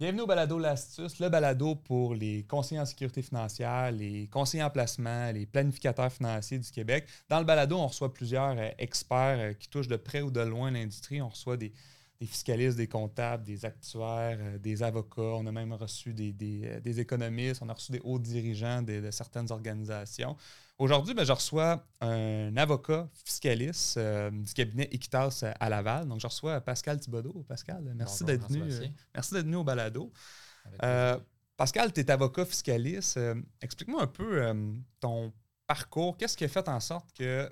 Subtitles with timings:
[0.00, 4.70] Bienvenue au balado L'Astuce, le balado pour les conseillers en sécurité financière, les conseillers en
[4.70, 7.08] placement, les planificateurs financiers du Québec.
[7.28, 10.38] Dans le balado, on reçoit plusieurs euh, experts euh, qui touchent de près ou de
[10.38, 11.20] loin l'industrie.
[11.20, 11.72] On reçoit des,
[12.20, 15.20] fiscalistes, des comptables, des actuaires, euh, des avocats.
[15.20, 20.36] On a même reçu des, économistes, on a reçu des hauts dirigeants de certaines organisations.
[20.78, 26.06] Aujourd'hui, ben, je reçois un avocat fiscaliste euh, du cabinet Equitas à Laval.
[26.06, 27.44] Donc, je reçois Pascal Thibodeau.
[27.48, 28.72] Pascal, merci d'être venu.
[28.72, 30.12] Euh, merci d'être venu au balado.
[30.84, 31.18] Euh,
[31.56, 33.18] Pascal, tu es avocat fiscaliste.
[33.60, 35.32] Explique-moi un peu ton
[35.66, 36.16] parcours.
[36.16, 37.50] Qu'est-ce qui a fait en sorte que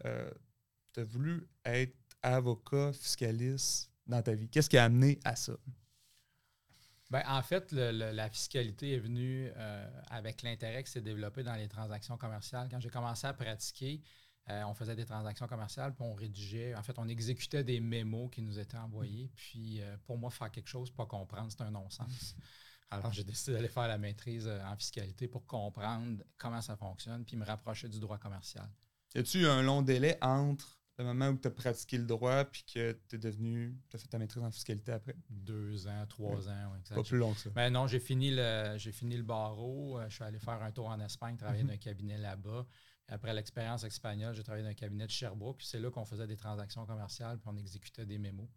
[0.92, 4.48] tu as voulu être avocat fiscaliste dans ta vie?
[4.48, 5.54] Qu'est-ce qui a amené à ça?
[7.10, 11.68] Ben, en fait, la fiscalité est venue euh, avec l'intérêt qui s'est développé dans les
[11.68, 12.68] transactions commerciales.
[12.68, 14.02] Quand j'ai commencé à pratiquer,
[14.48, 18.28] euh, on faisait des transactions commerciales, puis on rédigeait, en fait, on exécutait des mémos
[18.32, 19.30] qui nous étaient envoyés.
[19.36, 22.36] Puis euh, pour moi, faire quelque chose, pas comprendre, c'est un non-sens.
[22.90, 27.36] Alors j'ai décidé d'aller faire la maîtrise en fiscalité pour comprendre comment ça fonctionne, puis
[27.36, 28.68] me rapprocher du droit commercial.
[29.14, 32.64] Y a-tu un long délai entre le moment où tu as pratiqué le droit puis
[32.64, 35.14] que tu es devenu, tu as fait ta maîtrise en fiscalité après?
[35.28, 36.78] Deux ans, trois ans, oui.
[36.94, 37.50] Pas plus long que ça.
[37.50, 39.98] Ben non, j'ai fini, le, j'ai fini le barreau.
[39.98, 41.68] Euh, je suis allé faire un tour en Espagne, travailler mhm.
[41.68, 42.66] dans un cabinet là-bas.
[43.08, 45.62] Après l'expérience espagnole, j'ai travaillé dans un cabinet de Sherbrooke.
[45.62, 48.48] C'est là qu'on faisait des transactions commerciales puis on exécutait des mémos.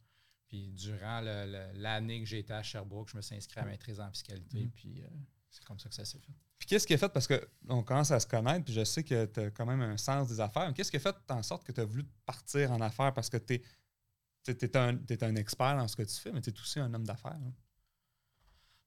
[0.48, 4.64] Puis durant l'année que j'étais à Sherbrooke, je me suis inscrit à maîtrise en fiscalité.
[4.64, 4.72] Mhm.
[4.72, 5.08] Puis euh,
[5.50, 6.34] c'est comme ça que ça s'est fait.
[6.58, 9.26] Puis qu'est-ce qui a fait, parce qu'on commence à se connaître, puis je sais que
[9.26, 11.72] tu as quand même un sens des affaires, qu'est-ce qui a fait en sorte que
[11.72, 13.14] tu as voulu partir en affaires?
[13.14, 13.62] Parce que tu
[14.48, 17.06] es, un, un expert dans ce que tu fais, mais tu es aussi un homme
[17.06, 17.40] d'affaires.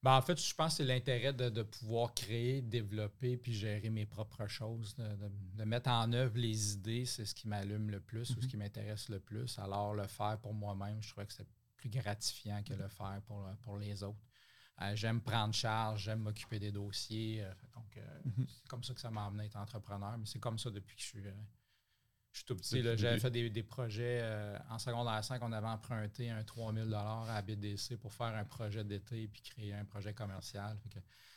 [0.03, 4.05] Ben, en fait, je pense que c'est l'intérêt de, pouvoir créer, développer puis gérer mes
[4.05, 8.35] propres choses, de, mettre en œuvre les idées, c'est ce qui m'allume le plus ou
[8.35, 8.47] ce mm-hmm.
[8.49, 9.59] qui m'intéresse le plus.
[9.61, 13.45] Alors, le faire pour moi-même, je trouvais que c'est plus gratifiant que le faire pour,
[13.63, 14.19] pour les autres.
[14.81, 17.43] Euh, j'aime prendre charge, j'aime m'occuper des dossiers.
[17.43, 18.47] Euh, donc, euh, mhm.
[18.49, 20.17] c'est comme ça que ça m'a amené à être entrepreneur.
[20.19, 22.83] Mais c'est comme ça depuis que je suis, je suis tout petit.
[22.83, 24.25] J'avais fait des, projets
[24.71, 25.41] en secondaire 5.
[25.43, 29.85] On avait emprunté un 3000 à BDC pour faire un projet d'été puis créer un
[29.85, 30.79] projet commercial.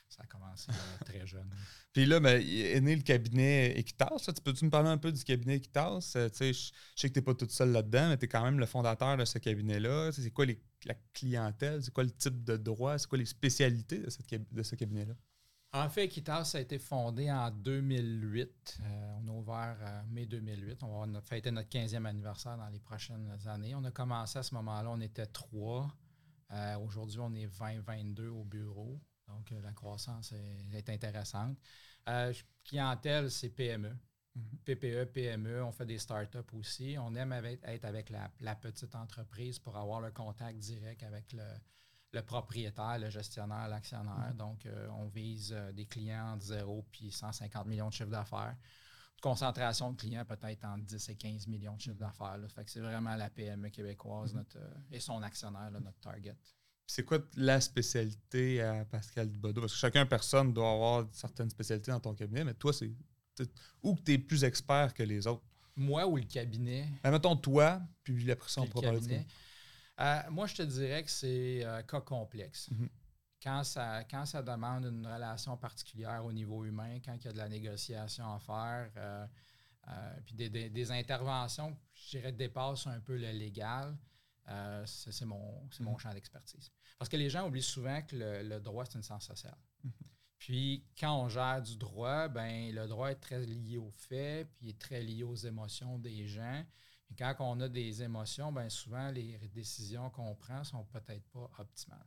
[0.08, 0.72] ça a commencé
[1.06, 1.50] très jeune.
[1.92, 4.32] Puis là, ben, est né le cabinet Equitas.
[4.34, 6.14] Tu peux-tu me parler un peu du cabinet Equitas?
[6.16, 6.54] je
[6.96, 9.18] sais que tu n'es pas toute seule là-dedans, mais tu es quand même le fondateur
[9.18, 10.14] de ce cabinet-là.
[10.14, 11.84] C'est quoi les la clientèle?
[11.84, 12.98] C'est quoi le type de droit?
[12.98, 14.00] C'est quoi les spécialités
[14.52, 15.14] de, ce cabinet-là?
[15.74, 18.80] En fait, Equitas a été fondé en 2008.
[18.80, 20.84] Euh, on a ouvert euh, mai 2008.
[20.84, 23.76] On va fêter notre 15e anniversaire dans les prochaines années.
[23.76, 25.94] On a commencé à ce moment-là, on était trois.
[26.52, 29.02] Euh, aujourd'hui, on est 20-22 au bureau.
[29.28, 30.34] Donc, la croissance
[30.72, 31.58] est, intéressante.
[32.64, 33.92] clientèle, c'est PME.
[34.66, 36.98] PPE, PME, on fait des startups aussi.
[37.00, 42.98] On aime être avec la, petite entreprise pour avoir le contact direct avec le, propriétaire,
[43.00, 44.32] le gestionnaire, l'actionnaire.
[44.34, 44.38] Mm-hmm.
[44.38, 48.56] Donc, euh, on vise euh, des clients entre 0 puis 150 millions de chiffres d'affaires.
[49.22, 52.38] Concentration de clients peut-être entre 10 et 15 millions de chiffres d'affaires.
[52.54, 54.38] Fait que c'est vraiment la PME québécoise mm-hmm.
[54.38, 56.38] notre, euh, et son actionnaire, notre target.
[56.88, 59.62] C'est quoi la spécialité à Pascal Dubodo?
[59.62, 62.92] Parce que chacun personne doit avoir certaines spécialités dans ton cabinet, mais toi, c'est
[63.82, 65.44] ou que tu es plus expert que les autres?
[65.76, 66.88] Moi ou le cabinet?
[67.04, 68.68] Ben, mettons toi, puis après ça, on
[70.00, 72.70] euh, moi, je te dirais que c'est euh, cas complexe.
[72.72, 72.90] Mhm.
[73.42, 77.32] quand, ça, quand ça demande une relation particulière au niveau humain, quand il y a
[77.32, 79.26] de la négociation à faire, euh,
[80.26, 83.96] puis des, interventions, je dirais, dépassent un peu le légal,
[84.86, 86.00] c'est mon, mon mhm.
[86.00, 86.72] champ d'expertise.
[86.98, 89.58] Parce que les gens oublient souvent que le, droit, c'est une science sociale.
[89.84, 89.92] Mhm.
[90.38, 94.70] Puis quand on gère du droit, ben le droit est très lié aux faits, puis
[94.70, 96.64] est très lié aux émotions des gens.
[97.10, 101.50] Et quand on a des émotions, ben souvent les décisions qu'on prend sont peut-être pas
[101.58, 102.06] optimales.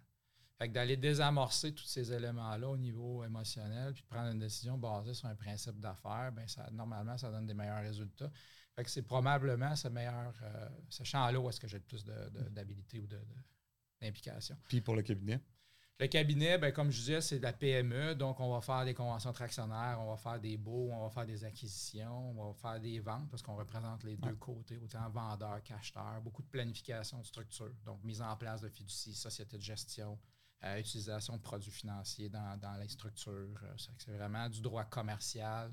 [0.59, 4.77] Fait que d'aller désamorcer tous ces éléments-là au niveau émotionnel, puis de prendre une décision
[4.77, 8.31] basée sur un principe d'affaires, ben ça, normalement, ça donne des meilleurs résultats.
[8.75, 10.69] Fait que c'est probablement ce meilleur, euh,
[11.05, 13.07] champ-là où est-ce que j'ai le plus d'habilité ou
[14.01, 14.57] d'implication.
[14.67, 15.41] Puis pour le cabinet?
[16.01, 18.95] Le cabinet, ben, comme je disais, c'est de la PME, donc on va faire des
[18.95, 22.81] conventions tractionnaires, on va faire des baux, on va faire des acquisitions, on va faire
[22.81, 27.27] des ventes parce qu'on représente les deux côtés, autant vendeur qu'acheteur, beaucoup de planification de
[27.27, 30.17] structure, donc mise en place de fiducie, société de gestion,
[30.63, 33.61] euh, utilisation de produits financiers dans, les structures.
[33.65, 35.73] Euh, c'est vraiment du droit commercial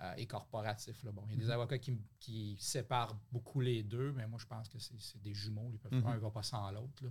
[0.00, 1.02] euh, et corporatif.
[1.02, 1.12] Là.
[1.12, 1.52] Bon, il y a des mm-hmm.
[1.52, 5.78] avocats qui, séparent beaucoup les deux, mais moi je pense que c'est des jumeaux, ils
[5.78, 6.06] peuvent, mm-hmm.
[6.06, 7.04] un ne va pas sans l'autre.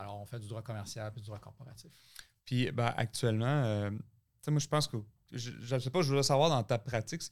[0.00, 1.92] Alors, on fait du droit commercial et du droit corporatif.
[2.44, 3.90] Puis, ben, actuellement, euh,
[4.48, 4.96] moi, je pense que,
[5.32, 7.22] je ne sais pas, je voudrais savoir dans ta pratique,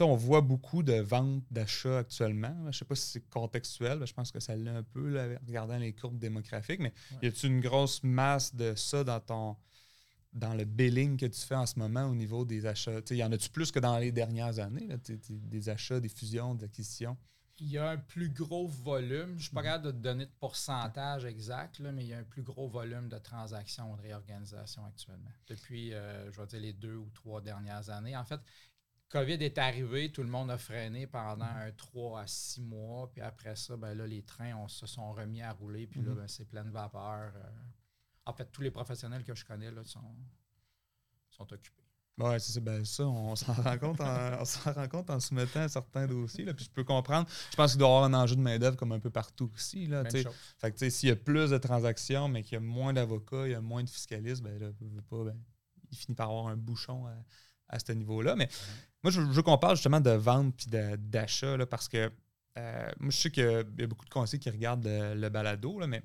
[0.00, 2.54] on voit beaucoup de ventes, d'achats actuellement.
[2.62, 5.38] Je ne sais pas si c'est contextuel, je pense que ça l'est un peu, là,
[5.46, 9.56] regardant les courbes démographiques, mais y a-t-il une grosse masse de ça dans ton,
[10.32, 13.00] dans le billing que tu fais en ce moment au niveau des achats?
[13.10, 14.88] Il y en a-tu plus que dans les dernières années,
[15.28, 17.16] des achats, des fusions, des acquisitions?
[17.58, 19.28] Il y a un plus gros volume.
[19.28, 19.64] Je ne suis pas mm-hmm.
[19.64, 23.08] capable de te donner de pourcentage exact, mais il y a un plus gros volume
[23.08, 25.30] de transactions de réorganisation actuellement.
[25.46, 28.16] Depuis, euh, je vais dire, les deux ou trois dernières années.
[28.16, 28.40] En fait,
[29.10, 31.68] COVID est arrivé, tout le monde a freiné pendant mm-hmm.
[31.68, 33.10] un 3 à 6 mois.
[33.12, 35.86] Puis après ça, ben là, les trains on, se sont remis à rouler.
[35.86, 36.16] Puis là, mm-hmm.
[36.16, 37.32] ben, c'est pleine vapeur.
[37.36, 37.50] Euh.
[38.24, 40.16] en fait, tous les professionnels que je connais là, sont,
[41.28, 41.81] sont occupés.
[42.18, 42.60] Oui, c'est ça.
[42.60, 46.44] Ben, ça, on s'en rend compte en, on s'en rend compte en soumettant certains dossiers.
[46.44, 47.28] Là, puis je peux comprendre.
[47.50, 49.86] Je pense qu'il doit y avoir un enjeu de main-d'œuvre comme un peu partout aussi.
[49.86, 53.46] Là, fait que s'il y a plus de transactions, mais qu'il y a moins d'avocats,
[53.46, 54.68] il y a moins de fiscalistes, ben là,
[55.08, 55.36] pas, ben,
[55.90, 57.06] il finit par avoir un bouchon
[57.68, 58.36] à, ce niveau-là.
[58.36, 58.48] Mais
[59.02, 60.66] moi, je, veux qu'on parle justement de vente puis
[60.98, 62.12] d'achat parce que
[62.58, 65.86] euh, moi, je sais qu'il y a beaucoup de conseillers qui regardent le, balado, là,
[65.86, 66.02] mais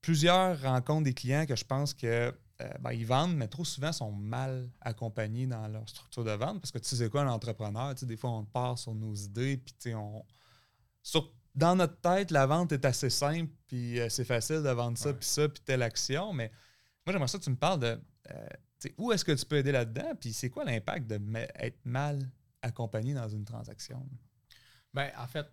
[0.00, 3.92] plusieurs rencontres des clients que je pense que euh, ben, ils vendent, mais trop souvent
[3.92, 7.94] sont mal accompagnés dans leur structure de vente parce que tu sais, quoi un entrepreneur?
[7.94, 10.24] Tu sais, des fois, on part sur nos idées, puis on.
[11.54, 15.12] dans notre tête, la vente est assez simple, puis euh, c'est facile de vendre ça,
[15.12, 16.50] puis ça, puis telle action, mais
[17.04, 18.00] moi, j'aimerais ça que tu me parles de
[18.30, 18.48] euh,
[18.96, 22.30] où est-ce que tu peux aider là-dedans, puis c'est quoi l'impact d'être mal
[22.62, 24.06] accompagné dans une transaction?
[24.94, 25.46] Bien, en fait,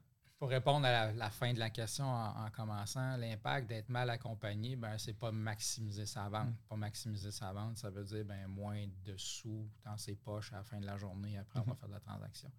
[0.44, 4.98] pour répondre à la, fin de la question en, commençant, l'impact d'être mal accompagné, ben,
[4.98, 6.50] c'est pas maximiser sa vente.
[6.50, 6.68] Mm.
[6.68, 10.57] Pas maximiser sa vente, ça veut dire ben, moins de sous dans ses poches à
[10.57, 11.80] la fin de la journée après avoir mm-hmm.
[11.80, 12.51] fait la transaction.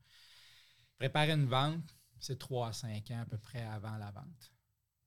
[0.96, 4.50] Préparer une vente, c'est 3 à 5 ans à peu près avant la vente.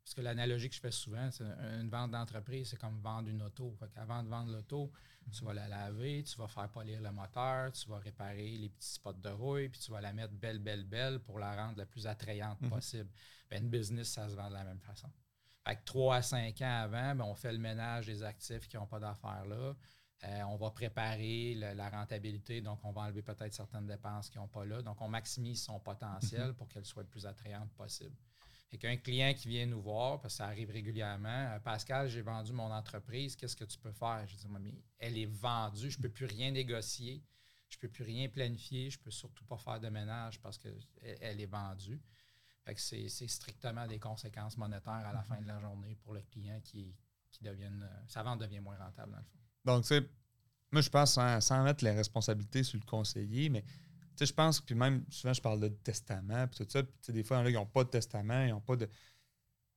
[0.08, 3.42] Parce que l'analogie que je fais souvent, c'est une vente d'entreprise, c'est comme vendre une
[3.42, 3.78] auto.
[3.98, 4.90] Avant de vendre l'auto,
[5.34, 8.94] tu vas la laver, tu vas faire polir le moteur, tu vas réparer les petits
[8.94, 11.86] spots de rouille, puis tu vas la mettre belle, belle, belle pour la rendre la
[11.86, 12.70] plus attrayante mhm.
[12.70, 13.10] possible.
[13.50, 15.10] Ben, une business, ça se vend de la même façon.
[15.68, 18.78] Fait que 3 à 5 ans avant, ben, on fait le ménage des actifs qui
[18.78, 19.76] n'ont pas d'affaires là.
[20.24, 24.48] Euh, on va préparer la rentabilité, donc on va enlever peut-être certaines dépenses qui n'ont
[24.48, 24.82] pas là.
[24.82, 26.54] Donc, on maximise son potentiel mhm.
[26.54, 28.16] pour qu'elle soit le plus attrayante possible.
[28.72, 32.22] Et qu'un client qui vient nous voir, parce que ça arrive régulièrement, euh, Pascal, j'ai
[32.22, 34.26] vendu mon entreprise, qu'est-ce que tu peux faire?
[34.28, 37.24] Je dis, mais elle est vendue, je ne peux plus rien négocier,
[37.70, 40.58] je ne peux plus rien planifier, je ne peux surtout pas faire de ménage parce
[40.58, 42.02] qu'elle elle est vendue.
[42.66, 46.22] Fait que c'est strictement des conséquences monétaires à la fin de la journée pour le
[46.22, 46.94] client qui,
[47.32, 47.48] qui.
[47.48, 47.54] Euh,
[48.08, 49.40] sa vente devient moins rentable dans le fond.
[49.64, 50.02] Donc, tu sais,
[50.72, 53.64] moi je pense sans mettre les responsabilités sur le conseiller, mais
[54.18, 56.84] sais, je pense, puis même souvent, je parle de testament, puis tout ça.
[56.84, 58.76] Puis des fois, il y en a qui n'ont pas de testament, ils n'ont pas
[58.76, 58.90] de.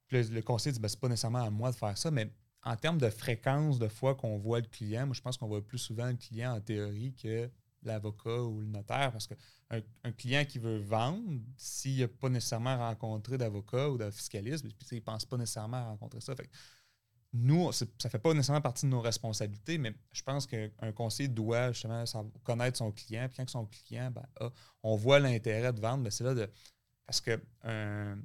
[0.06, 2.32] Puis le, conseil dit, ben, c'est pas nécessairement à moi de faire ça, mais
[2.62, 5.64] en termes de fréquence de fois qu'on voit le client, moi, je pense qu'on voit
[5.64, 7.50] plus souvent le client en théorie que
[7.82, 12.76] l'avocat ou le notaire, parce qu'un un client qui veut vendre, s'il n'a pas nécessairement
[12.76, 16.34] rencontré d'avocat ou de fiscaliste, ben, il ne pense pas nécessairement à rencontrer ça.
[17.32, 21.28] Nous, ça ne fait pas nécessairement partie de nos responsabilités, mais je pense qu'un conseiller
[21.28, 22.04] doit justement
[22.42, 23.28] connaître son client.
[23.28, 24.26] Puis quand son client, ben,
[24.82, 26.50] on voit l'intérêt de vendre, ben, c'est là de.
[27.06, 27.38] Parce qu'un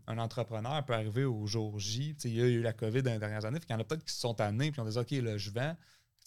[0.07, 2.15] un entrepreneur peut arriver au jour J.
[2.23, 3.59] Il y a eu la COVID dans les dernières années.
[3.67, 5.49] Il y en a peut-être qui se sont amenés et ont dit OK, là, je
[5.49, 5.75] vends.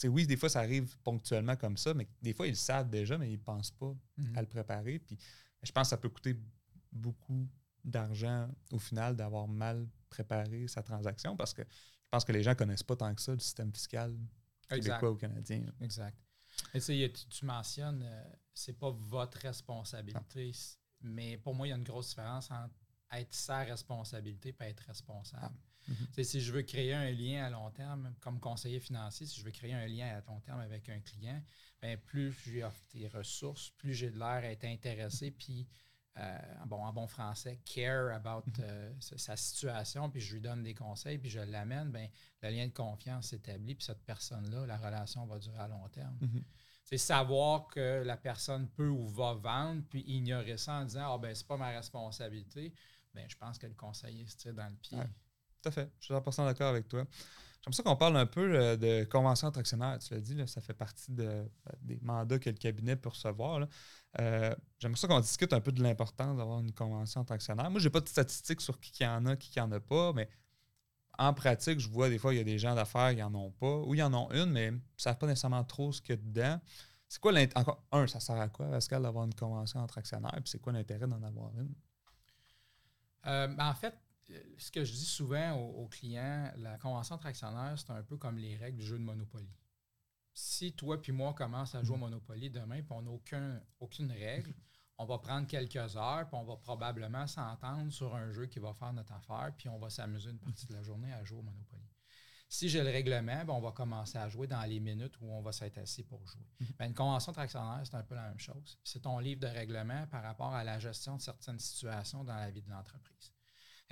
[0.04, 3.16] oui, des fois, ça arrive ponctuellement comme ça, mais des fois, ils le savent déjà,
[3.16, 4.36] mais ils ne pensent pas mm-hmm.
[4.36, 4.98] à le préparer.
[4.98, 5.18] Puis
[5.62, 6.36] je pense que ça peut coûter
[6.92, 7.48] beaucoup
[7.84, 11.62] d'argent au final d'avoir mal préparé sa transaction parce que
[12.08, 14.16] je pense que les gens ne connaissent pas tant que ça le système fiscal
[14.66, 15.62] québécois ou canadien.
[15.82, 16.16] Exact.
[16.72, 20.52] Et tu, tu mentionnes, euh, c'est pas votre responsabilité,
[21.02, 22.74] mais pour moi, il y a une grosse différence entre
[23.12, 25.54] être sa responsabilité et être responsable.
[25.54, 25.92] Ah.
[26.16, 26.24] Mhm.
[26.24, 29.50] Si je veux créer un lien à long terme, comme conseiller financier, si je veux
[29.50, 31.42] créer un lien à long terme avec un client,
[31.82, 35.66] ben plus j'ai des ressources, plus j'ai de l'air à être intéressé, puis
[36.18, 38.64] euh, bon, en bon français, care about mhm.
[38.64, 42.08] euh, sa situation, puis je lui donne des conseils, puis je l'amène, ben,
[42.42, 46.16] le lien de confiance s'établit, puis cette personne-là, la relation va durer à long terme.
[46.20, 46.44] Mhm.
[46.84, 51.18] C'est savoir que la personne peut ou va vendre, puis ignorer ça en disant Ah,
[51.18, 52.74] ben, c'est pas ma responsabilité.
[53.14, 54.98] Ben, je pense que le conseiller se tire dans le pied.
[55.62, 55.90] tout à fait.
[56.00, 57.04] Je suis 100% d'accord avec toi.
[57.64, 59.98] J'aime ça qu'on parle un peu euh, de convention entre actionnaires.
[59.98, 61.44] Tu l'as dit, ça fait partie de,
[61.82, 63.66] des mandats que le cabinet peut recevoir.
[64.20, 67.70] Euh, j'aimerais ça qu'on discute un peu de l'importance d'avoir une convention entre actionnaires.
[67.70, 70.12] Moi, je n'ai pas de statistiques sur qui y en a, qui en a pas,
[70.12, 70.28] mais
[71.18, 73.50] en pratique, je vois des fois, il y a des gens d'affaires qui n'en ont
[73.50, 76.14] pas, ou ils en ont une, mais ils ne savent pas nécessairement trop ce qu'il
[76.14, 76.60] y a dedans.
[77.08, 77.60] C'est quoi l'intérêt?
[77.60, 80.32] Encore, un, ça sert à quoi, Pascal, d'avoir une convention entre actionnaires?
[80.36, 81.74] Puis c'est quoi l'intérêt d'en avoir une?
[83.26, 83.94] Euh, ben, en fait,
[84.58, 88.38] ce que je dis souvent aux, clients, la convention entre actionnaires, c'est un peu comme
[88.38, 89.50] les règles du jeu de Monopoly.
[90.34, 94.12] Si toi puis moi commence à jouer au Monopoly demain, puis on n'a aucun, aucune
[94.12, 94.54] règle,
[94.98, 98.72] on va prendre quelques heures, puis on va probablement s'entendre sur un jeu qui va
[98.74, 101.42] faire notre affaire, puis on va s'amuser une partie de la journée à jouer au
[101.42, 101.88] Monopoly.
[102.50, 105.42] Si j'ai le règlement, ben, on va commencer à jouer dans les minutes où on
[105.42, 106.46] va s'être assis pour jouer.
[106.60, 106.66] Mhm.
[106.78, 108.78] Ben, une convention de actionnaire, c'est un peu la même chose.
[108.82, 112.50] C'est ton livre de règlement par rapport à la gestion de certaines situations dans la
[112.50, 113.32] vie de l'entreprise.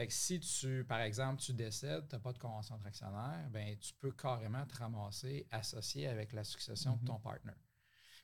[0.09, 3.93] Si tu, par exemple, tu décèdes, tu n'as pas de convention de actionnaire, ben, tu
[3.95, 7.07] peux carrément te ramasser associé avec la succession de mhm.
[7.07, 7.57] ton partenaire.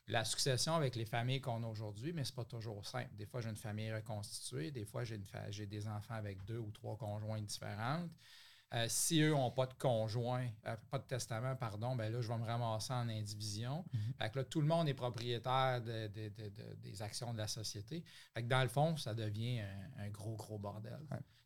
[0.07, 3.15] La succession avec les familles qu'on a aujourd'hui, mais ce n'est pas toujours simple.
[3.15, 6.97] Des fois, j'ai une famille reconstituée, des fois, j'ai, des enfants avec deux ou trois
[6.97, 8.11] conjoints différentes.
[8.73, 12.27] Euh, si eux n'ont pas de conjoint, euh, pas de testament, pardon, ben là, je
[12.27, 13.85] vais me ramasser en indivision.
[13.93, 14.29] Mhm.
[14.35, 18.03] là, tout le monde est propriétaire des actions de la société.
[18.43, 19.61] dans le fond, ça devient
[19.97, 20.99] un, gros, gros bordel.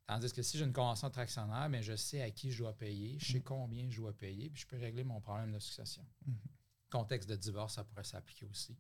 [0.07, 2.75] Tandis que si j'ai une convention de tractionnaire, mais je sais à qui je dois
[2.75, 3.43] payer, je sais mhm.
[3.43, 6.05] combien je dois payer, puis je peux régler mon problème de succession.
[6.25, 6.37] Mhm.
[6.89, 8.77] Contexte de divorce, ça pourrait s'appliquer aussi.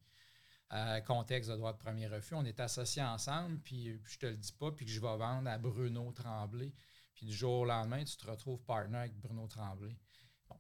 [0.73, 4.37] Euh, contexte de droit de premier refus, on est associés ensemble, puis je te le
[4.37, 6.73] dis pas, puis que je vais vendre à Bruno Tremblay
[7.17, 9.97] puis du jour au lendemain, tu te retrouves partner avec Bruno Tremblay.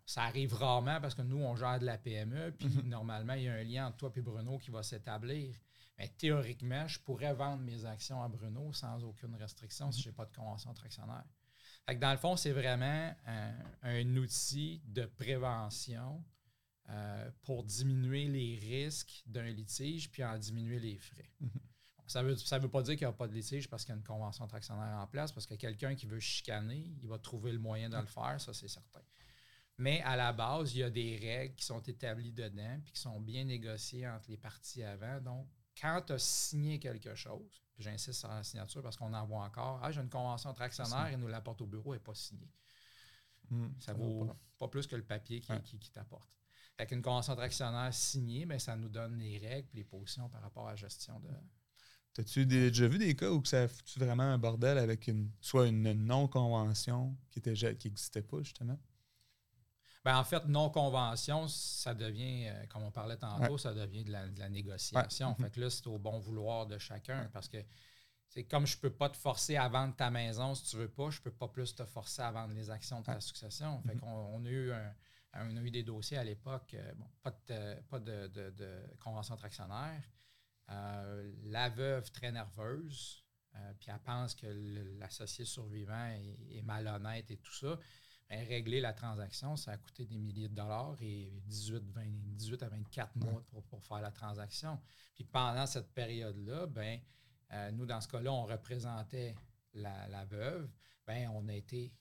[0.07, 2.89] ça arrive rarement parce que nous, on gère de la PME, puis mhm.
[2.89, 5.55] normalement, il y a un lien entre toi et Bruno qui va s'établir.
[5.97, 10.15] Mais théoriquement, je pourrais vendre mes actions à Bruno sans aucune restriction si je n'ai
[10.15, 11.25] pas de convention tractionnaire.
[11.87, 13.13] Fait dans le fond, c'est vraiment
[13.81, 16.23] un, outil de prévention
[16.89, 21.31] euh, pour diminuer les risques d'un litige puis en diminuer les frais.
[21.39, 21.49] Mhm.
[22.05, 23.93] Ça ne veut, ça veut pas dire qu'il n'y a pas de litige parce qu'il
[23.93, 27.17] y a une convention tractionnaire en place, parce que quelqu'un qui veut chicaner, il va
[27.19, 29.01] trouver le moyen de le faire, ça c'est certain.
[29.77, 33.01] Mais à la base, il y a des règles qui sont établies dedans puis qui
[33.01, 35.19] sont bien négociées entre les parties avant.
[35.21, 35.47] Donc,
[35.79, 39.43] quand tu as signé quelque chose, puis j'insiste sur la signature parce qu'on en voit
[39.43, 42.51] encore, ah, j'ai une convention tractionnaire et nous l'apporte au bureau, elle n'est pas signée.
[43.49, 44.67] Hmm, ça vaut pas.
[44.67, 46.29] plus que le papier qui, qui, t'apporte.
[46.77, 50.41] Avec une convention tractionnaire signée, mais ça nous donne les règles et les positions par
[50.41, 51.29] rapport à la gestion de,
[52.19, 55.67] As-tu déjà vu des cas où ça a foutu vraiment un bordel avec une soit
[55.67, 58.79] une non-convention qui était qui n'existait pas, justement?
[60.05, 64.49] Ben, en fait, non-convention, ça devient, euh, comme on parlait tantôt, ça devient de la,
[64.49, 65.35] négociation.
[65.35, 67.57] Fait que là, c'est au bon vouloir de chacun parce que
[68.29, 70.81] c'est comme je ne peux pas te forcer à vendre ta maison si tu ne
[70.83, 73.19] veux pas, je ne peux pas plus te forcer à vendre les actions de ta
[73.19, 73.81] succession.
[73.81, 73.99] Fait mm-hmm.
[73.99, 74.71] qu'on a eu
[75.33, 80.01] a eu des dossiers à l'époque, euh, bon, pas de, pas de, de convention tractionnaire.
[80.69, 83.23] Euh, la veuve très nerveuse,
[83.79, 84.47] puis elle pense que
[84.99, 86.09] l'associé survivant
[86.51, 87.79] est, malhonnête et tout ça.
[88.29, 91.83] Régler la transaction, ça a coûté des milliers de dollars et 18,
[92.35, 94.77] 18 à 24 mois pour, faire la transaction.
[95.15, 96.99] Puis pendant cette période-là, ben,
[97.53, 99.33] euh, nous, dans ce cas-là, on représentait
[99.73, 100.69] la, veuve.
[101.05, 101.93] Ben, on a été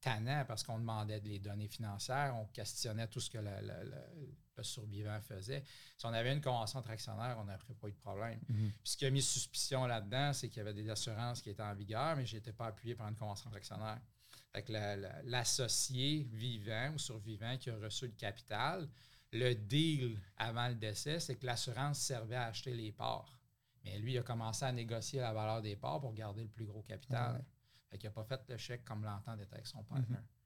[0.00, 5.18] tannant parce qu'on demandait des données financières, on questionnait tout ce que le, le, survivant
[5.22, 5.64] faisait.
[5.96, 8.38] Si on avait une convention tractionnaire, on n'aurait pas eu de problème.
[8.46, 8.72] Mhm.
[8.82, 11.62] Puis ce qui a mis suspicion là-dedans, c'est qu'il y avait des assurances qui étaient
[11.62, 13.98] en vigueur, mais je n'étais pas appuyé par une convention tractionnaire.
[14.52, 14.68] Fait
[15.24, 18.88] l'associé vivant ou survivant qui a reçu le capital,
[19.32, 23.38] le deal avant le décès, c'est que l'assurance servait à acheter les parts.
[23.84, 26.64] Mais lui, il a commencé à négocier la valeur des parts pour garder le plus
[26.66, 27.44] gros capital.
[27.88, 30.20] Fait qu'il n'a pas fait le chèque comme l'entend d'être avec son partenaire.
[30.20, 30.26] Mhm.
[30.26, 30.39] Si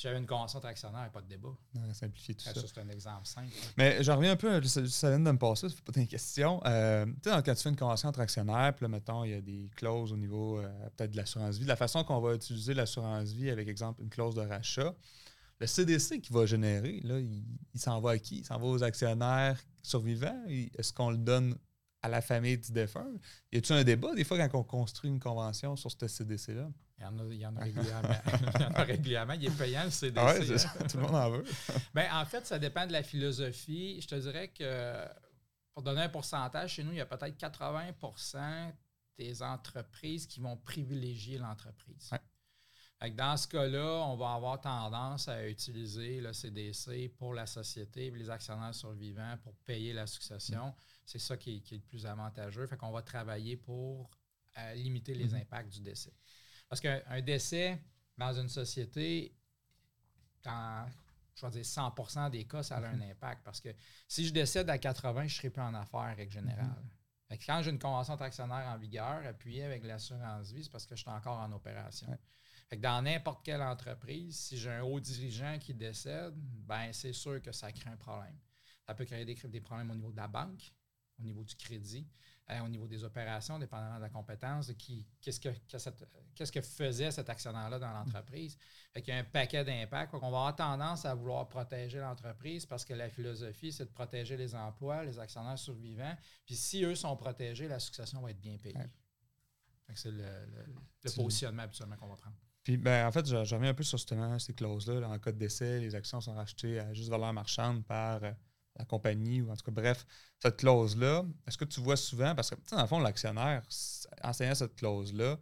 [0.00, 1.50] j'avais une convention d'actionnaire, il n'y a pas de débat.
[1.74, 2.54] Non, simplifier tout ça.
[2.54, 3.48] ça c'est un exemple simple.
[3.76, 6.60] Mais je reviens un peu, ça, vient de me passer, ça fait pas une question.
[6.64, 9.34] Euh, tu sais, quand tu fais une convention entre actionnaires, puis là, mettons, il y
[9.34, 11.64] a des clauses au niveau euh, peut-être de l'assurance vie.
[11.64, 14.94] De la façon qu'on va utiliser l'assurance vie avec, exemple, une clause de rachat,
[15.58, 18.38] le CDC qui va générer, là, il, il s'en va à qui?
[18.38, 20.42] Il s'en va aux actionnaires survivants?
[20.48, 21.54] Est-ce qu'on le donne
[22.02, 23.06] à la famille du défunt.
[23.52, 26.68] Y a-t-il un débat des fois quand on construit une convention sur ce CDC-là?
[26.98, 28.08] Il y en a, il y en a régulièrement.
[28.54, 29.32] il y en a régulièrement.
[29.34, 30.18] Il est payant le CDC.
[30.18, 30.68] Ah ouais, ça.
[30.88, 31.44] Tout le monde en veut.
[31.94, 34.00] ben, en fait, ça dépend de la philosophie.
[34.00, 35.06] Je te dirais que
[35.72, 38.72] pour donner un pourcentage, chez nous, il y a peut-être 80%
[39.16, 42.10] des entreprises qui vont privilégier l'entreprise.
[43.16, 48.10] Dans ce cas-là, on va avoir tendance à utiliser le CDC pour la société et
[48.10, 50.74] les actionnaires survivants pour payer la succession.
[51.10, 52.66] C'est ça qui est, le plus avantageux.
[52.66, 54.10] Fait qu'on va travailler pour
[54.58, 55.42] euh, limiter les mm-hmm.
[55.42, 56.12] impacts du décès.
[56.68, 57.82] Parce qu'un décès
[58.16, 59.34] dans une société,
[60.42, 60.86] dans
[61.34, 63.10] je vais dire 100% des cas, ça a un mm-hmm.
[63.12, 63.42] impact.
[63.44, 63.70] Parce que
[64.06, 66.82] si je décède à 80, je ne serai plus en affaires, règle générale.
[67.30, 67.46] Mm-hmm.
[67.46, 71.00] quand j'ai une convention d'actionnaire en vigueur, appuyée avec l'assurance vie, c'est parce que je
[71.00, 72.16] suis encore en opération
[72.76, 77.52] dans n'importe quelle entreprise, si j'ai un haut dirigeant qui décède, ben c'est sûr que
[77.52, 78.38] ça crée un problème.
[78.86, 80.72] Ça peut créer des, problèmes au niveau de la banque,
[81.20, 82.06] au niveau du crédit,
[82.50, 85.50] euh, au niveau des opérations, dépendamment de la compétence, de qui, qu'est-ce, que,
[86.34, 88.56] qu'est-ce que faisait cet actionnaire-là dans l'entreprise.
[88.92, 90.14] Fait qu'il y a un paquet d'impacts.
[90.14, 94.36] On va avoir tendance à vouloir protéger l'entreprise parce que la philosophie, c'est de protéger
[94.36, 96.16] les emplois, les actionnaires survivants.
[96.44, 98.76] Puis si eux sont protégés, la succession va être bien payée.
[99.94, 100.24] C'est le,
[101.16, 102.36] positionnement habituellement qu'on va prendre.
[102.62, 105.08] Puis, ben, en fait, je, reviens un peu sur justement ces clauses-là.
[105.08, 108.32] En cas de décès, les actions sont rachetées à juste valeur marchande par euh,
[108.80, 110.06] la compagnie ou en tout cas, bref,
[110.38, 113.62] cette clause-là, est-ce que tu vois souvent, parce que, dans le fond, l'actionnaire,
[114.22, 115.38] enseignant cette clause-là,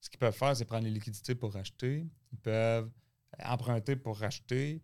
[0.00, 2.06] ce qu'ils peuvent faire, c'est prendre les liquidités pour racheter.
[2.32, 2.90] Ils peuvent
[3.44, 4.82] emprunter pour racheter.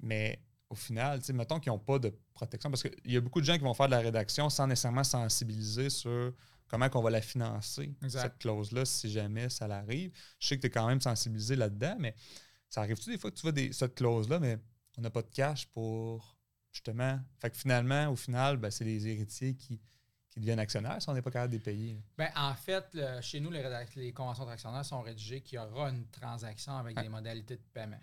[0.00, 3.46] Mais au final, mettons qu'ils n'ont pas de protection, parce qu'il y a beaucoup de
[3.46, 6.34] gens qui vont faire de la rédaction sans nécessairement sensibiliser sur
[6.66, 10.12] comment on va la financer, cette clause-là, si jamais ça l'arrive.
[10.38, 12.14] Je sais que tu es quand même sensibilisé là-dedans, mais
[12.68, 14.58] ça arrive-tu des fois que tu vois des, cette clause-là, mais
[14.98, 16.37] on n'a pas de cash pour
[16.78, 17.18] justement.
[17.38, 19.80] Fait que finalement, au final, ben, c'est les héritiers qui,
[20.36, 22.00] deviennent actionnaires si on n'est pas capable de les payer.
[22.16, 23.64] Ben, en fait, chez nous, les,
[23.96, 27.98] les conventions d'actionnaires sont rédigées qu'il y aura une transaction avec des modalités de paiement.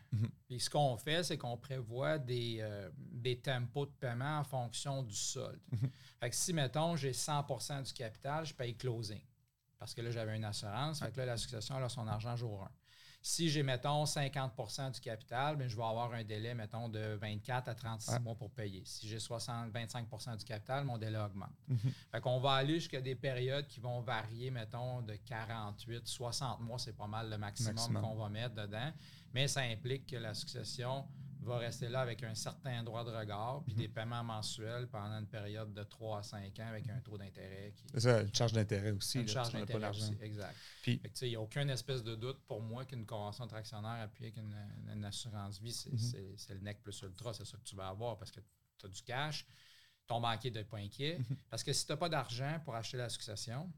[0.46, 5.02] Puis ce qu'on fait, c'est qu'on prévoit des, euh, des tempos de paiement en fonction
[5.02, 5.62] du solde.
[5.72, 5.90] Mhm.
[6.20, 9.22] Fait que si, mettons, j'ai 100% du capital, je paye closing.
[9.80, 11.00] Parce que là, j'avais une assurance.
[11.00, 12.72] Fait que là, la succession a son argent jour 1.
[13.28, 17.70] Si j'ai, mettons, 50% du capital, bien, je vais avoir un délai, mettons, de 24
[17.70, 18.84] à 36 mois pour payer.
[18.86, 21.50] Si j'ai 60, 25% du capital, mon délai augmente.
[21.68, 21.92] Mhm.
[22.12, 26.78] Fait qu'on va aller jusqu'à des périodes qui vont varier, mettons, de 48, 60 mois,
[26.78, 28.00] c'est pas mal le maximum.
[28.00, 28.92] qu'on va mettre dedans.
[29.34, 31.04] Mais ça implique que la succession
[31.46, 33.80] va rester là avec un certain droit de regard, puis mhm.
[33.80, 37.74] des paiements mensuels pendant une période de 3 à 5 ans avec un taux d'intérêt
[37.76, 37.86] qui.
[37.94, 39.20] C'est ça, une charge d'intérêt aussi.
[39.20, 40.56] Une charge d'intérêt aussi, exact.
[40.82, 44.34] Puis, il n'y a aucun espèce de doute pour moi qu'une convention de actionnaire appuyée
[44.36, 44.44] avec
[44.92, 46.36] une, assurance vie, mhm.
[46.38, 48.42] c'est le NEC plus ultra, c'est ça que tu vas avoir parce que
[48.78, 49.46] tu as du cash,
[50.08, 51.20] ton banquier n'est pas inquiet.
[51.20, 51.38] Mhm.
[51.50, 53.72] Parce que si tu n'as pas d'argent pour acheter la succession,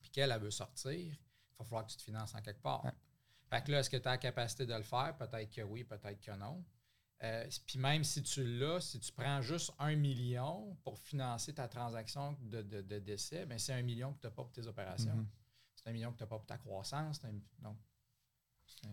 [0.00, 1.16] puis qu'elle veut sortir, il
[1.58, 2.84] va falloir que tu te finances en quelque part.
[3.50, 5.16] Fait que là, est-ce que tu as la capacité de le faire?
[5.16, 6.64] Peut-être que oui, peut-être que non.
[7.24, 11.66] Euh, puis même si tu l'as, si tu prends juste un million pour financer ta
[11.66, 15.14] transaction de, décès, ben c'est un million que tu n'as pas pour tes opérations.
[15.14, 15.26] Mm-hmm.
[15.74, 17.20] C'est un million que tu n'as pas pour ta croissance.
[17.60, 17.76] donc,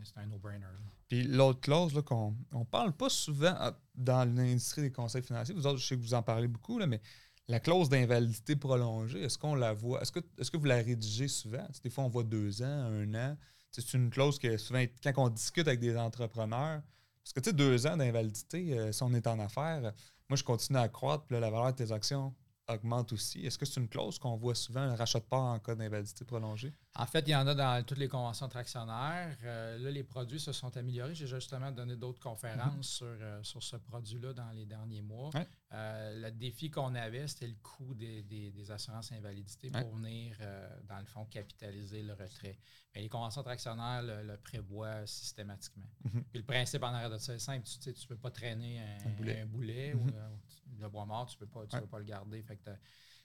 [0.03, 0.65] c'est un no-brainer.
[1.07, 5.67] Puis l'autre clause qu'on ne parle pas souvent ah, dans l'industrie des conseils financiers, vous
[5.67, 7.01] autres, je sais que vous en parlez beaucoup, là, mais
[7.47, 10.01] la clause d'invalidité prolongée, est-ce qu'on la voit?
[10.01, 11.67] Est-ce que, est que vous la rédigez souvent?
[11.83, 13.37] des fois, on voit deux ans, un an.
[13.81, 16.81] C'est une clause que souvent, quand on discute avec des entrepreneurs,
[17.23, 19.81] parce que tu sais, deux ans d'invalidité, euh, si on est en affaires,
[20.29, 22.33] moi, je continue à croître, puis la valeur de tes actions
[22.67, 23.45] augmente aussi.
[23.45, 26.25] Est-ce que c'est une clause qu'on voit souvent, un rachat de part en cas d'invalidité
[26.25, 26.73] prolongée?
[26.95, 29.37] En fait, il y en a dans toutes les conventions tractionnaires.
[29.43, 31.13] Euh, là, les produits se sont améliorés.
[31.13, 32.97] J'ai justement donné d'autres conférences mm-hmm.
[32.97, 35.29] sur, euh, sur ce produit-là dans les derniers mois.
[36.15, 40.37] Le défi qu'on avait, c'était le coût des, des, assurances invalidité pour venir,
[40.87, 42.57] dans le fond, capitaliser le retrait.
[42.93, 45.85] Mais les conventions tractionnaires le, prévoient systématiquement.
[46.05, 46.23] Mm-hmm.
[46.31, 47.67] Puis le principe en arrière de ça est simple.
[47.67, 49.09] Tu ne tu peux pas traîner un,
[49.45, 50.81] boulet, ou mm-hmm.
[50.81, 52.41] le bois mort, tu ne peux, pas, peux pas le garder.
[52.41, 52.71] Fait que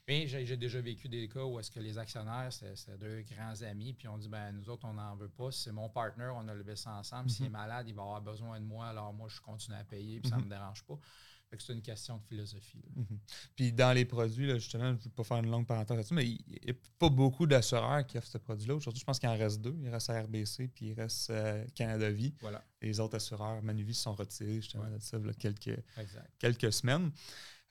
[0.07, 3.93] mais j'ai déjà vécu des cas où est-ce que les actionnaires, c'est deux grands amis,
[3.93, 5.51] puis on dit, ben nous autres, on n'en veut pas.
[5.51, 7.29] C'est mon partner, on a levé ça ensemble.
[7.29, 7.53] S'il est mhm.
[7.53, 10.37] malade, il va avoir besoin de moi, alors moi, je continue à payer, puis ça
[10.37, 10.47] ne mhm.
[10.47, 10.97] me dérange pas.
[11.59, 12.83] C'est une question de philosophie.
[12.95, 13.19] Mhm.
[13.55, 16.25] Puis dans les produits, justement, je ne veux pas faire une longue parenthèse là-dessus, mais
[16.25, 18.75] il n'y a pas beaucoup d'assureurs qui offrent ce produit-là.
[18.75, 19.75] Aujourd'hui, je pense qu'il en reste deux.
[19.81, 22.33] Il reste RBC, puis il reste euh, Canada Vie.
[22.39, 22.63] Voilà.
[22.81, 25.79] Les autres assureurs, Manuvie, se sont retirés justement de ça il y a quelques,
[26.39, 27.11] quelques semaines.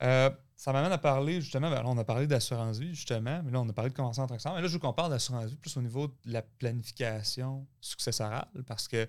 [0.03, 3.63] Euh, ça m'amène à parler justement, ben, on a parlé d'assurance vie justement, mais là
[3.63, 5.75] on a parlé de convention entre Mais là je veux qu'on parle d'assurance vie plus
[5.79, 9.09] au niveau de la planification successorale parce que.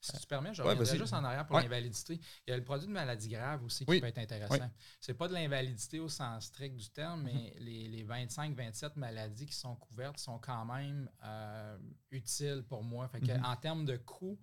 [0.00, 2.20] Si tu permets, je reviendrai juste en arrière pour l'invalidité.
[2.46, 4.54] Il y a le produit de maladie grave aussi qui peut être intéressant.
[4.54, 4.68] Ce
[5.00, 7.90] C'est pas de l'invalidité au sens strict du terme, mais mm-hmm.
[7.90, 11.76] les, 25-27 maladies qui sont couvertes sont quand même euh,
[12.12, 13.08] utiles pour moi.
[13.08, 13.44] Fait mm-hmm.
[13.44, 14.38] En termes de coûts,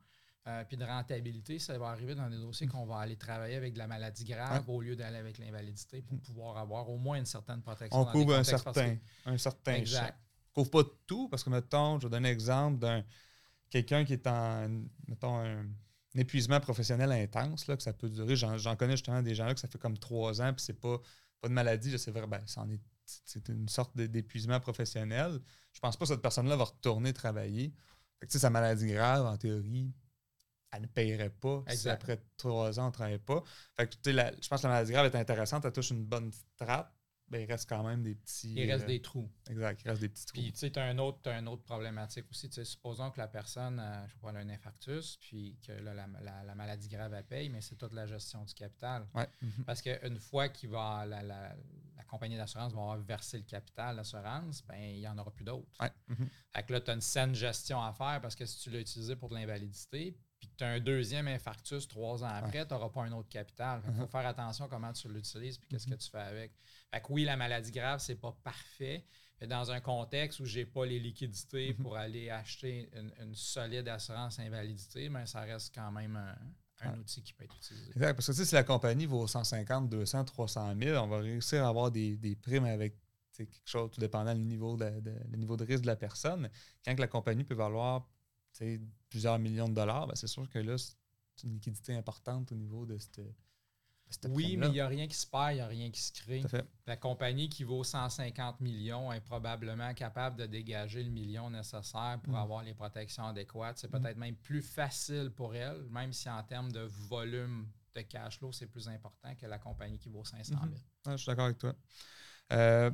[0.48, 3.74] euh, puis de rentabilité, ça va arriver dans des dossiers qu'on va aller travailler avec
[3.74, 7.26] de la maladie grave au lieu d'aller avec l'invalidité pour pouvoir avoir au moins une
[7.26, 8.00] certaine protection.
[8.00, 10.18] On couvre un certain, un certain exact.
[10.56, 13.04] On couvre pas tout parce que, mettons, je vais donner un exemple d'un
[13.70, 14.68] quelqu'un qui est en,
[15.08, 15.66] mettons, un,
[16.16, 18.36] épuisement professionnel intense, là, que ça peut durer.
[18.36, 21.00] J'en connais justement des gens là que ça fait comme trois ans, puis c'est pas,
[21.40, 22.44] pas de maladie, c'est vrai, ben,
[23.06, 25.40] c'est une sorte d'épuisement professionnel.
[25.72, 27.74] Je pense pas que cette personne-là va retourner travailler.
[28.20, 29.94] Fait que, sa maladie grave, en théorie,
[30.72, 33.44] elle ne payerait pas si après trois ans, on ne travaille pas.
[33.76, 36.92] Fait que, je pense que la maladie grave est intéressante, elle touche une bonne strate,
[37.32, 38.54] mais il reste quand même des petits.
[38.54, 39.30] Il reste euh, des trous.
[39.50, 40.42] Exact, il reste des petits trous.
[40.42, 42.50] Puis, tu sais, tu as un une autre problématique aussi.
[42.66, 47.24] supposons que la personne, euh, je a un infarctus, puis que la, maladie grave, elle
[47.24, 49.08] paye, mais c'est toute la gestion du capital.
[49.14, 49.28] Ouais.
[49.42, 49.64] Mhm.
[49.66, 51.56] Parce qu'une fois qu'il va, la, la,
[52.12, 55.72] compagnie d'assurance va avoir versé le capital d'assurance, ben il n'y en aura plus d'autres.
[55.80, 55.92] Ouais.
[56.10, 56.28] Mhm.
[56.54, 58.82] Fait que là, tu as une saine gestion à faire parce que si tu l'as
[58.82, 62.90] utilisé pour de l'invalidité, puis tu as un deuxième infarctus trois ans après, tu n'auras
[62.90, 63.82] pas un autre capital.
[63.88, 64.10] Il faut Uh-huh.
[64.10, 65.98] faire attention à comment tu l'utilises puis qu'est-ce que Mhm.
[65.98, 66.52] tu fais avec.
[66.92, 69.06] Fait que oui, la maladie grave, c'est pas parfait.
[69.40, 71.78] Mais dans un contexte où j'ai pas les liquidités Mhm.
[71.84, 76.36] pour aller acheter une, une solide assurance invalidité, mais ça reste quand même un,
[76.90, 77.92] un outil qui peut être utilisé.
[77.92, 81.20] Exact, parce que tu sais, si la compagnie vaut 150, 200, 300 000, on va
[81.20, 82.96] réussir à avoir des, des primes avec
[83.34, 86.50] quelque chose, tout dépendant du niveau de, de- le niveau de risque de la personne.
[86.84, 88.08] Quand que la compagnie peut valoir
[89.12, 92.86] plusieurs millions de dollars, ben, c'est sûr que là, c'est une liquidité importante au niveau
[92.88, 93.22] de cette.
[94.28, 96.12] Oui, mais il n'y a rien qui se perd, il n'y a rien qui se
[96.12, 96.42] crée.
[96.42, 96.66] Fait.
[96.86, 102.34] La compagnie qui vaut 150 millions est probablement capable de dégager le million nécessaire pour
[102.34, 102.38] Mm.
[102.38, 103.78] avoir les protections adéquates.
[103.78, 104.02] C'est Mm.
[104.02, 108.52] peut-être même plus facile pour elle, même si en termes de volume de cash flow,
[108.52, 110.66] c'est plus important que la compagnie qui vaut 500 000.
[110.66, 110.72] Mhm.
[111.06, 111.74] Ouais, je suis d'accord avec toi.
[112.52, 112.92] Euh,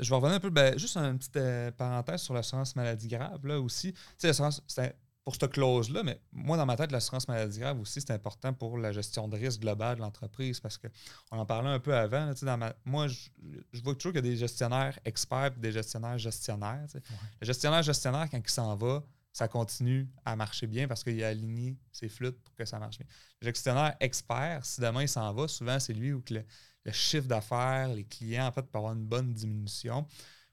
[0.00, 3.46] je vais revenir un peu, ben, juste une petite euh, parenthèse sur l'assurance maladie grave,
[3.46, 3.92] là aussi.
[3.92, 7.78] Tu sais, l'assurance, c'est pour cette clause-là, mais moi, dans ma tête, l'assurance maladie grave
[7.80, 11.68] aussi, c'est important pour la gestion de risque globale de l'entreprise parce qu'on en parlait
[11.68, 12.26] un peu avant.
[12.26, 13.28] là, dans ma- moi, je,
[13.72, 16.86] je vois toujours qu'il y a des gestionnaires experts et des gestionnaires gestionnaires.
[16.94, 17.00] Ouais.
[17.40, 21.28] Le gestionnaire gestionnaire, quand il s'en va, ça continue à marcher bien parce qu'il a
[21.28, 23.06] aligné ses flûtes pour que ça marche bien.
[23.40, 26.44] Le gestionnaire expert, si demain il s'en va, souvent c'est lui où que le,
[26.84, 30.06] le chiffre d'affaires, les clients, en fait, peuvent avoir une bonne diminution.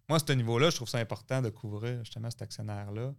[0.09, 3.13] Moi, à ce niveau-là, je trouve ça important de couvrir justement cet actionnaire-là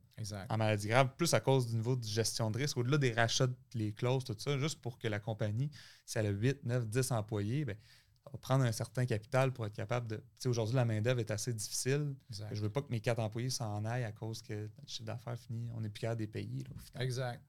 [0.48, 3.46] en maladie grave, plus à cause du niveau de gestion de risque, au-delà des rachats,
[3.46, 5.70] de- les clauses, tout ça, juste pour que la compagnie,
[6.06, 9.74] si elle a 8, 9, 10 employés, ça va prendre un certain capital pour être
[9.74, 10.16] capable de.
[10.16, 12.14] Tu sais, aujourd'hui, la main-d'œuvre est assez difficile.
[12.30, 12.54] Exact.
[12.54, 15.38] Je veux pas que mes quatre employés s'en aillent à cause que le chiffre d'affaires
[15.38, 16.62] finit, on n'est plus capable de les payer.
[16.64, 17.02] là, au final.
[17.02, 17.42] Exact.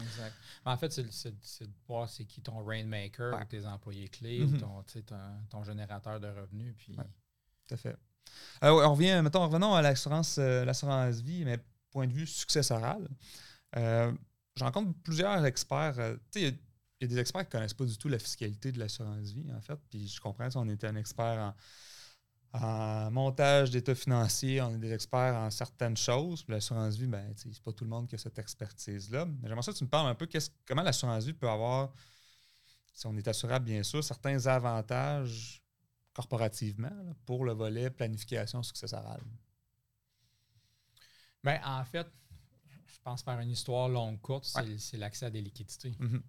[0.00, 0.34] Exact.
[0.66, 3.42] Mais en fait, c'est, de voir c'est qui ton rainmaker, Ouais.
[3.42, 4.54] ou tes employés clés, Mhm.
[4.54, 5.16] ou ton, ton,
[5.48, 6.74] ton générateur de revenus.
[6.76, 7.04] Puis, Ouais.
[7.68, 7.96] Tout à fait.
[8.62, 10.64] Euh, ouais, on revient, mettons, revenons à l'assurance, euh,
[11.22, 11.58] vie, mais
[11.90, 13.08] point de vue successoral.
[13.76, 14.12] Euh,
[14.56, 15.98] je rencontre plusieurs experts.
[15.98, 18.18] euh, tu sais, il y a- des experts qui ne connaissent pas du tout la
[18.18, 19.78] fiscalité de l'assurance vie, en fait.
[19.90, 21.54] Puis je comprends, si on était un expert
[22.54, 26.44] en, montage d'état financier, on est des experts en certaines choses.
[26.48, 29.26] L'assurance vie, ben, c'est pas tout le monde qui a cette expertise-là.
[29.26, 30.26] Mais j'aimerais que tu me parles un peu
[30.64, 31.92] comment l'assurance vie peut avoir,
[32.94, 35.63] si on est assurable, bien sûr, certains avantages
[36.14, 39.22] corporativement là, pour le volet planification successorale.
[41.42, 42.06] Ben, en fait,
[42.86, 44.78] je pense faire une histoire longue courte, c'est, Ouais.
[44.78, 45.94] c'est l'accès à des liquidités.
[45.98, 46.22] Mhm.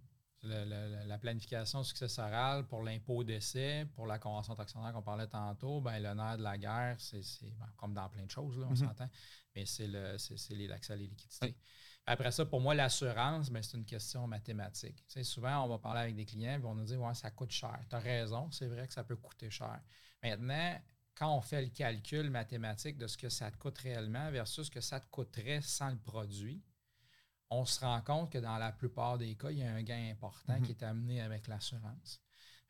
[0.43, 5.82] Le- le- la planification successorale pour l'impôt d'essai, pour la convention d'actionnaire qu'on parlait tantôt,
[5.82, 7.21] ben, le nerf de la guerre, c'est,
[7.58, 8.76] ben, comme dans plein de choses, là, on Mhm.
[8.76, 9.10] s'entend,
[9.56, 11.56] mais c'est, l'accès à les liquidités.
[12.08, 14.98] Après ça, pour moi, l'assurance, ben, c'est une question mathématique.
[15.08, 17.32] Tu sais, souvent, on va parler avec des clients, ils vont nous dire ouais, ça
[17.32, 17.80] coûte cher.
[17.89, 19.82] Tu as raison, c'est vrai que ça peut coûter cher.
[20.22, 20.80] Maintenant,
[21.15, 24.72] quand on fait le calcul mathématique de ce que ça te coûte réellement versus ce
[24.72, 26.62] que ça te coûterait sans le produit,
[27.50, 30.10] on se rend compte que dans la plupart des cas, il y a un gain
[30.12, 30.63] important Mhm.
[30.63, 32.22] qui est amené avec l'assurance.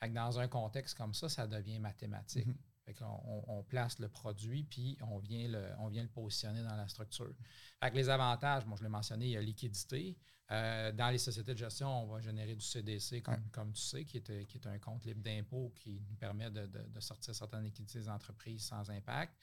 [0.09, 2.45] Dans un contexte comme ça, ça devient mathématique.
[2.45, 2.55] Mhm.
[2.85, 6.75] Fait on, on place le produit, puis on vient le, on vient le positionner dans
[6.75, 7.33] la structure.
[7.79, 10.15] Fait que les avantages, moi je l'ai mentionné, il y a liquidité.
[10.51, 13.39] Euh, dans les sociétés de gestion, on va générer du CDC, comme, Ouais.
[13.51, 16.67] comme tu sais, qui est, qui est un compte libre d'impôt qui nous permet de,
[16.67, 19.33] de- de sortir certaines liquidités des entreprises sans impact.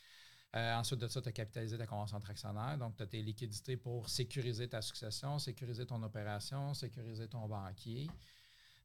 [0.55, 2.79] Euh, ensuite de ça, tu as capitalisé ta convention actionnaire.
[2.79, 8.09] Donc, tu as tes liquidités pour sécuriser ta succession, sécuriser ton opération, sécuriser ton banquier.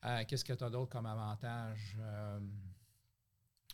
[0.06, 2.39] Euh, Qu'est-ce que tu as d'autre comme avantage euh,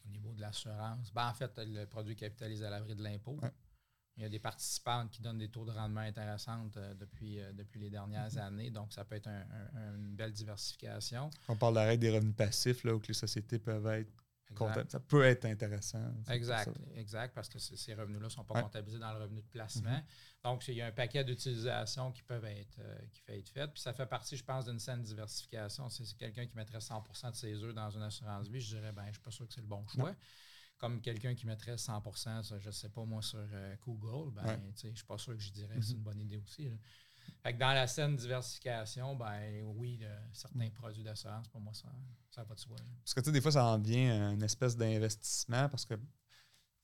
[0.05, 1.11] au niveau de l'assurance?
[1.13, 3.37] Ben, en fait, le produit capitalise à l'abri de l'impôt.
[3.41, 3.51] Ouais.
[4.15, 7.51] Il y a des participantes qui donnent des taux de rendement intéressants euh, depuis, euh,
[7.53, 8.39] depuis les dernières Mm-hmm.
[8.41, 8.69] années.
[8.69, 11.31] Donc, ça peut être un- un- une belle diversification.
[11.47, 14.11] On parle de la règle des revenus passifs, là, où que les sociétés peuvent être
[14.69, 14.91] Exact.
[14.91, 16.13] Ça peut être intéressant.
[16.25, 16.81] c'est Exact, ça.
[16.95, 18.61] exact, parce que ces revenus-là ne sont pas Ouais.
[18.63, 19.89] comptabilisés dans le revenu de placement.
[19.91, 20.03] Mhm.
[20.43, 23.71] Donc, il y a un paquet d'utilisations qui peuvent être, euh, qui fait être faites.
[23.71, 25.89] Puis ça fait partie, je pense, d'une saine diversification.
[25.89, 28.91] Si c'est quelqu'un qui mettrait 100% de ses œufs dans une assurance vie, je dirais,
[28.91, 30.13] ben, je ne suis pas sûr que c'est le bon choix.
[30.77, 34.45] Comme quelqu'un qui mettrait 100 sur, je ne sais pas moi, sur euh, Google, ben,
[34.45, 34.59] Ouais.
[34.81, 35.97] je ne suis pas sûr que je dirais que c'est Mhm.
[35.99, 36.65] une bonne idée aussi.
[36.69, 36.75] là.
[37.41, 39.99] Fait que dans la saine diversification, ben oui,
[40.31, 41.87] certains produits d'assurance, pour moi, ça
[42.37, 42.77] n'a pas de soi.
[43.03, 45.95] Parce que tu sais, des fois, ça en devient une espèce d'investissement parce que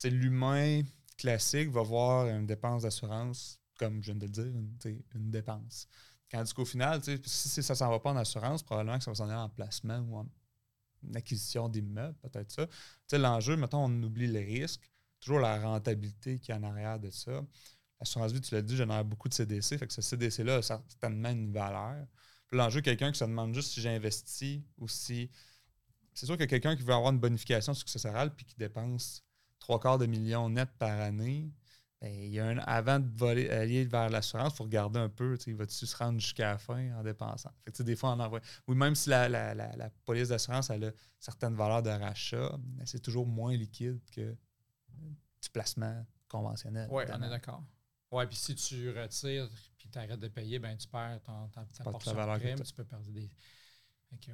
[0.04, 0.82] l'humain
[1.18, 5.88] classique va voir une dépense d'assurance, comme je viens de le dire, une, une dépense.
[6.30, 9.12] Tandis qu'au final, tu sais, si ça s'en va pas en assurance, probablement que ça
[9.12, 10.28] va s'en aller en placement ou en
[11.16, 13.18] acquisition d'immeubles, peut-être ça.
[13.18, 17.42] L'enjeu, mettons, on oublie le risque, toujours la rentabilité qui est en arrière de ça.
[18.00, 21.30] L'assurance vie, tu l'as dit, génère beaucoup de CDC, fait que ce CDC-là a certainement
[21.30, 22.08] une valeur.
[22.48, 25.30] Puis l'enjeu, quelqu'un qui se demande juste si j'investis ou si.
[26.14, 29.24] C'est sûr que quelqu'un qui veut avoir une bonification successorale puis qui dépense
[29.60, 31.52] trois quarts de million net par année,
[32.02, 35.10] ben, il y a un, avant de voler, aller vers l'assurance, il faut regarder un
[35.10, 37.52] peu, il va-tu se rendre jusqu'à la fin en dépensant?
[37.66, 38.40] Fait des fois, on envoie.
[38.68, 40.78] Oui, même si la, la, police d'assurance a
[41.20, 44.36] certaines valeurs de rachat, ben, c'est toujours moins liquide que
[45.42, 46.88] du placement conventionnel.
[46.90, 47.64] Oui, on est d'accord.
[48.12, 51.84] Oui, puis si tu retires puis tu arrêtes de payer, ben tu perds ton, ta,
[51.84, 53.30] portion de prime, tu peux perdre des.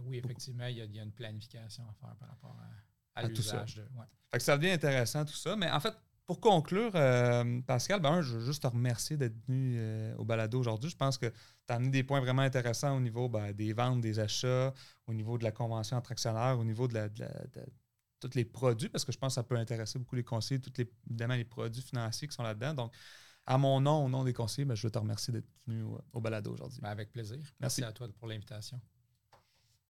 [0.03, 2.57] oui, effectivement, il y, a, une planification à faire par rapport
[3.15, 3.81] à, à, l'usage.
[3.95, 4.05] Ouais.
[4.31, 5.55] Fait que ça devient intéressant tout ça.
[5.55, 5.93] Mais en fait,
[6.25, 10.59] pour conclure, euh, Pascal, ben, je veux juste te remercier d'être venu euh, au balado
[10.59, 10.89] aujourd'hui.
[10.89, 11.33] Je pense que tu
[11.69, 14.73] as amené des points vraiment intéressants au niveau ben, des ventes, des achats,
[15.05, 17.09] au niveau de la convention entre actionnaires, au niveau de,
[18.19, 20.73] tous les produits, parce que je pense que ça peut intéresser beaucoup les conseillers, tous
[20.77, 22.73] les, évidemment les produits financiers qui sont là-dedans.
[22.73, 22.93] Donc,
[23.47, 26.21] à mon nom, au nom des conseillers, ben, je veux te remercier d'être venu au,
[26.21, 26.79] balado aujourd'hui.
[26.83, 27.39] avec plaisir.
[27.59, 28.79] Merci à toi pour l'invitation.